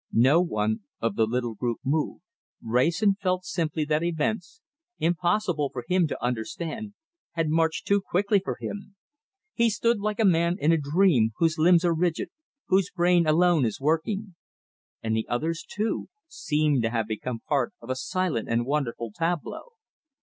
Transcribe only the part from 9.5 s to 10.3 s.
He stood like a